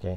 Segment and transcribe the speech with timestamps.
[0.00, 0.16] OK，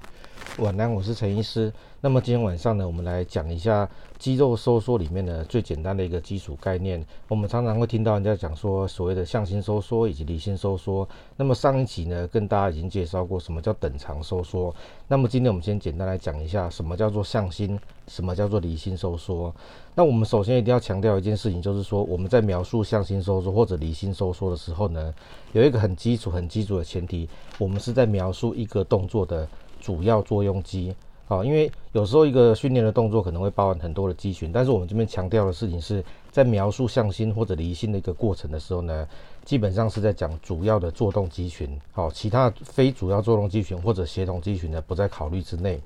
[0.60, 1.72] 晚安，我是陈医师。
[2.00, 7.06] 那么今天晚上呢，我们来讲一下肌肉收缩里面的最简单的一个基础概念。
[7.28, 11.08] 我们常常会听到人家讲说所谓的向心收缩以及离心收缩。
[11.36, 14.74] 那么上一集呢，跟大家已经介绍过什么叫等长收缩。
[15.06, 17.78] 那么今天我们先简单来讲一下什么叫做向心，
[18.08, 19.54] 什么叫做离心收缩。
[19.96, 25.14] 那我们首先一定要强调一件事情，就是说我们在描述向心收缩或者离心收缩的时候呢，
[25.52, 29.46] 有一个很基础、很基础的前提，我们是在描述一个动作的。
[29.84, 36.02] 主要作用肌，好，因为有时候一个训练的动作可能会包含很多的肌群，但是我们这边强调的事情是
[36.32, 39.06] 在描述向心或者离心的一个过程的时候呢，
[39.44, 45.82] 基本上是在讲主要的作动肌群，好，其他非主要作动肌群或者协同肌群呢不在考虑之内，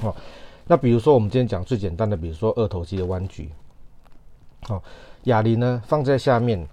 [0.00, 0.16] 好，
[0.66, 3.48] 那比如说我们今天讲最简单的，比如说二头肌的弯举，
[4.62, 4.82] 好，
[5.22, 6.66] 哑铃呢放在下面，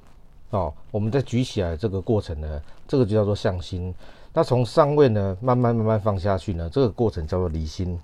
[0.49, 3.93] 哦，我们在举起来这个过程呢，这个就叫做向心。
[4.33, 7.99] 那从上位呢，慢慢慢慢放下去呢，这个过程叫做离心。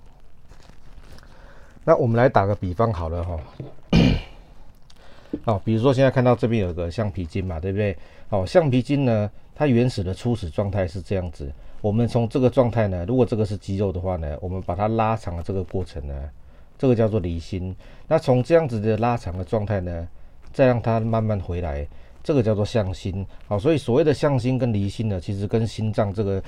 [1.84, 3.38] 那我们来打个比方好了哈，
[5.44, 7.96] 好， 比如说现在看到这边有个橡皮筋嘛，对不对？
[8.28, 11.50] 好，橡皮筋呢，它原始的初始状态是这样子。
[11.80, 16.14] 我们从这个状态呢，如果这个是肌肉的话呢，我们把它拉长的这个过程呢，
[16.76, 17.74] 这个叫做离心。
[18.06, 20.06] 那从这样子的拉长的状态呢，
[20.52, 21.88] 再让它慢慢回来。
[22.22, 26.42] 这个叫做向心，好，所以所谓的向心跟离心呢，其实跟心脏这个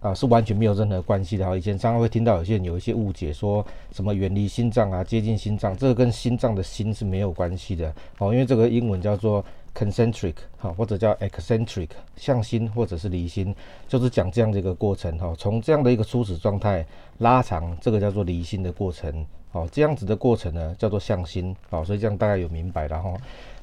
[0.00, 1.56] 啊是完全没有任何关系的。
[1.56, 7.94] 以前常常会听到有些人有一些误解，说什么远离心脏啊，接近心脏，这个跟心脏的心是没有关系的。
[8.18, 9.44] 哦，因为这个英文叫做
[9.74, 13.54] concentric，哈，或者叫 eccentric，向心或者是离心，
[13.86, 15.16] 就是讲这样的一个过程。
[15.18, 16.84] 哈，从这样的一个初始状态
[17.18, 19.24] 拉长，这个叫做离心的过程。
[19.54, 21.54] 好，这样子的过程呢，叫做向心。
[21.70, 23.14] 哦，所以这样大概有明白了哈。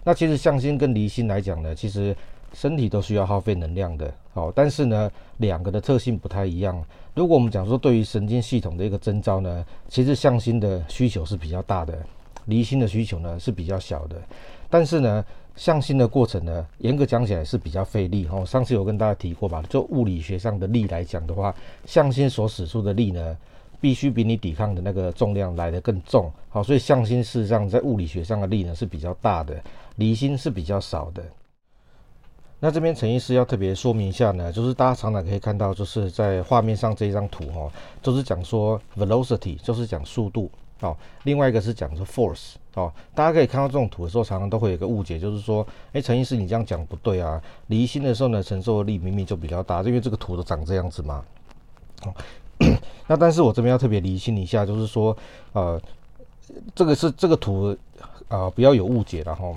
[0.06, 2.16] 那其实向心跟离心来讲呢，其实
[2.54, 6.82] 身体都需要耗费能量的，好，但是呢，两个的特性不太一样。
[7.14, 11.98] 如果我们讲说对于神经系统的一个征兆呢，其实向心的需求是比较大的，
[12.46, 14.16] 离心的需求呢是比较小的。
[14.70, 15.26] 但是呢，
[15.58, 18.26] 向心的过程呢，严格讲起来是比较费力。
[18.32, 21.54] 哦，上次有跟大家提过吧，就物理学上的力来讲的话，
[21.86, 23.38] 向心所使出的力呢，
[23.82, 26.32] 必须比你抵抗的那个重量来得更重。
[26.48, 29.60] 好，所以向心事实上在物理学上的力呢是比较大的。
[29.98, 31.24] 离心是比较少的。
[32.60, 37.72] 那这边陈医师要特别说明一下呢，就是大家常常可以看到，就是在画面上这一张图哦，
[38.04, 40.50] 都是讲说 velocity，就是讲速度
[40.82, 40.96] 哦。
[41.24, 42.94] 另外一个是讲说 force 哦。
[43.16, 47.42] 大家可以看到这种图的时候，常常都会有个误解，就是说，哎，陈医师你这样讲不对啊。
[47.66, 51.26] 离心的时候呢，承受的力明明就比较大，因为这个图都长这样子嘛。
[52.06, 52.14] 哦，
[53.12, 55.16] 那但是我这边要特别理清一下，就是说，
[55.52, 55.78] 呃，
[56.74, 57.76] 这个是这个图
[58.30, 59.54] 啊，呃，不要有误解然后。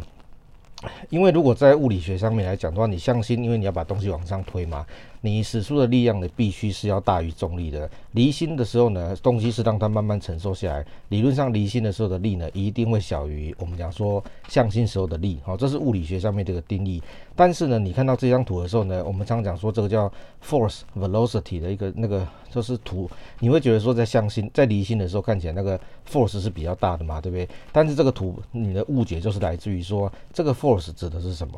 [1.09, 4.85] 因为如果在物理学上面来讲的话，你向心，因为你要把东西往上推嘛，
[5.25, 7.91] 你使出的力量呢，必须是要大于重力的。
[8.13, 10.85] 离心的时候呢，东西是让它慢慢承受下来。
[11.09, 15.41] 理论上，离心的时候的力呢，一定会小于我们讲说向心时候的力。
[15.43, 17.03] 好，这是物理学上面这个定义。
[17.35, 20.13] 但是呢，你看到这张图的时候呢，我们常常讲说这个叫
[20.47, 23.11] force velocity 的一个那个就是图，
[23.41, 27.49] 你会觉得说在向心在离心的时候看起来那个 force 是比较大的嘛，对不对？
[27.73, 31.55] 但是这个图你的误解就是来自于说这个 force 指的是什么？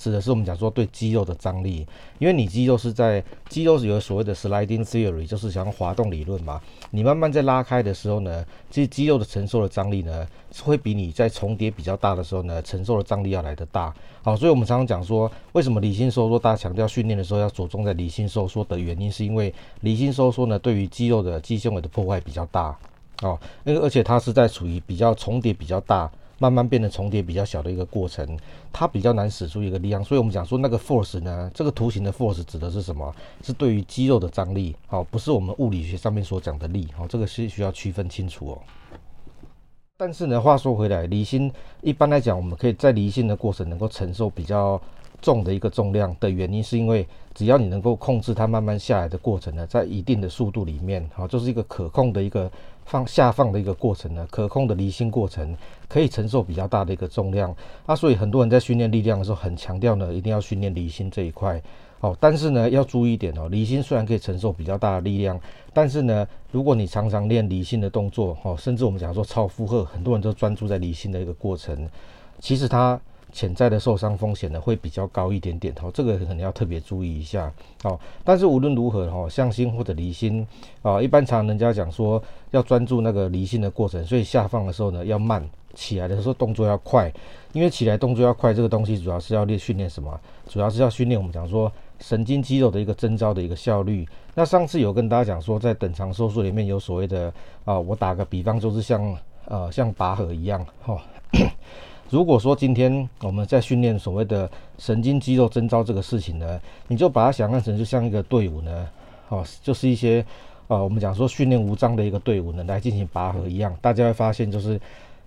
[0.00, 1.86] 指的是我们讲说对肌肉的张力，
[2.18, 6.58] 因为你肌肉是在肌肉是有所谓的 sliding theory，就是讲滑动理论嘛。
[6.90, 10.26] 你慢慢在拉开的时候呢，其实肌肉的承受的张力呢，
[10.62, 13.94] 会比你在重叠比较大的时候呢，承受的张力要来得大。
[14.22, 22.74] 好，所以我们常常讲说，为什么离心收缩，大家强调训练的时候要着重在离心收缩的原因，是因为离心收缩呢，对于肌肉的肌纤维的破坏比较大。
[23.20, 26.10] 哦，因为而且它是在处于比较重叠比较大。
[26.40, 28.26] 慢慢变得重叠比较小的一个过程，
[28.72, 33.14] 它比较难使出一个力量，所以我们讲说那个 force 呢，这个图形的 force 指的是什么？
[33.42, 38.58] 是对于肌肉的张力，好，不是我们物理学上面所讲的力，好，这个是需要区分清楚哦。
[39.98, 41.52] 但是呢，话说回来，离心
[41.82, 44.80] 一般来讲，我们可以在离心的过程能够承受比较
[45.20, 52.50] 重的一个重量的原因，是因为只要你能够控制它慢慢下来的过程呢，在一定的速度里面，好，就是一个可控的一个。
[52.90, 55.56] 放下放的一个过程呢，可控的离心过程
[55.88, 57.54] 可以承受比较大的一个重量
[57.86, 61.62] 啊，所以很多人在训练力量的时候很强调呢，一定要训练离心这一块
[62.00, 62.16] 哦。
[62.18, 65.38] 但是呢，要注意一点哦，离心虽然可以承受比较大的力量，
[65.72, 71.88] 但是呢，如果你常常练离心的动作哦，甚至我们讲说超负荷，很多人都专注在离心的一个过程，
[72.40, 73.00] 其实它。
[73.32, 77.52] 潜在的受伤风险呢，会比较高一点点，哦，这个可能要特别注意一下，
[77.84, 77.98] 哦。
[78.24, 80.46] 但是无论如何，哈，向心或者离心，
[80.82, 87.12] 啊，一般常人家讲说要专注那个离心的过程，所以下放的时候呢要慢，起来的时候动作要快，
[87.52, 90.20] 因为起来动作要快，这个东西主要是要练训练什么？
[90.48, 94.06] 主要是要训练我们讲说神经肌肉的一个征招的一个效率。
[94.34, 97.32] 那上次有跟大家讲说，在等长收缩里面有所谓的
[97.64, 99.16] 啊、我打个比方，就是像
[99.46, 101.00] 呃像拔河一样哈。
[102.10, 108.88] 如果说今天我们在训练所谓的神经肌肉征召这个事情呢，你就把它想象成就像一个队伍呢，
[109.28, 110.24] 哦，就是一些
[110.66, 114.78] 呃，我们讲说训练无章的一个队伍呢来进行拔河一样，大家会发现就是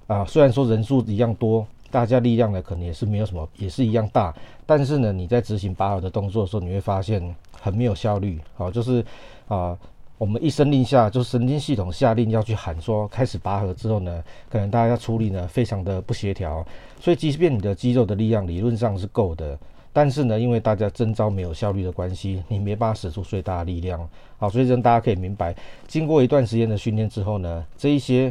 [0.08, 4.36] 啊、虽然说人数一样多，大家力量呢可能也是没有什么，也是一样大，
[4.66, 9.04] 但是呢，你在执行拔河的动作的时候，你会发现很没有效率，哦，就是
[9.48, 9.78] 啊。
[10.18, 16.66] 我们一声令下，就是神经系统下令要去喊说开始拔河之后呢，可能大家要处理呢非常的不协调，
[17.00, 19.58] 所以即便你的肌肉的力量理论上是够的，
[19.92, 24.08] 但是呢，因为大家征招没有效率的关系，你没办法使出最大的力量。
[24.38, 25.54] 好，所以让大家可以明白，
[25.88, 28.28] 经过一段时间的训练之后呢，这一些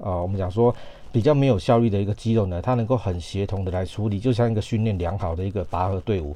[0.00, 0.74] 啊、呃，我们讲说
[1.12, 6.34] 比较没有效率的一个肌肉呢，它能够很协同的来处理，就像一个训练良好的一个拔河队伍。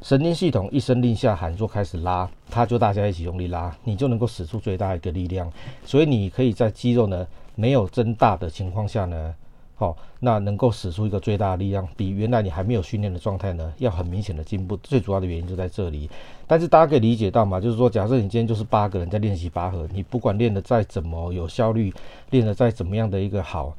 [0.00, 5.50] 神经系统一声令下喊说开始拉，它就大家一起用力拉，你就能够使出最大一个力量。
[5.84, 9.34] 所以你可以在肌肉呢没有增大的情况下呢，
[9.74, 14.76] 好、哦，那能够使出一个最大的力量，比原来你还没有训练的状态呢要很明显的进步。
[14.78, 16.08] 最主要的原因就在这里。
[16.46, 21.92] 但是大家可以理解到嘛，就是说，假设你今天就是八个人在练习拔河，你不管练得再怎么有效率，
[22.30, 23.74] 练得再怎么样的一个好。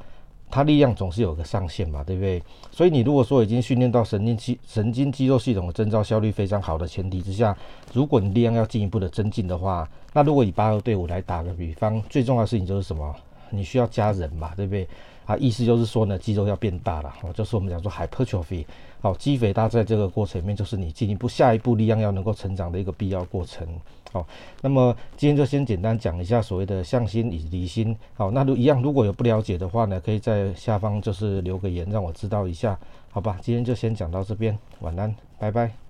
[0.50, 2.42] 它力量总是有个上限嘛，对不对？
[2.72, 7.56] 所以你如果说已经训练到神经肌神经肌肉系统的征召效率非常好的前提之下，
[7.92, 13.14] 如果你力量要进一步的增进的话，那如果以八个队伍来打个比方，最重要的事情就是什么？
[13.50, 14.88] 你需要加人嘛，对不对？
[15.26, 18.64] 啊，意思就是说呢，肌肉要变大了，就是我们讲说 hypertrophy，
[19.00, 23.66] 好，肌肥大在这个过程里面就是你进一步下一步力量要能够成长的一个必要过程。
[24.12, 24.26] 好，
[24.60, 27.96] 那么今天就先简单讲一下所谓的向心与离心。
[28.14, 32.78] 好，那如一样，如果有不了解的话呢，可以在下方就是留个言让我知道一下，
[33.10, 33.38] 好吧？
[33.40, 35.89] 今天就先讲到这边，晚安，拜拜。